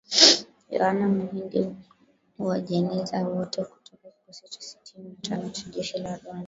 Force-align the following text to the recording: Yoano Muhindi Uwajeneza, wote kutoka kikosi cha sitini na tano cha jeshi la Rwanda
Yoano 0.71 1.05
Muhindi 1.15 1.61
Uwajeneza, 2.41 3.17
wote 3.33 3.63
kutoka 3.65 4.07
kikosi 4.11 4.49
cha 4.49 4.61
sitini 4.61 5.09
na 5.13 5.29
tano 5.29 5.49
cha 5.49 5.69
jeshi 5.69 5.97
la 5.99 6.17
Rwanda 6.17 6.39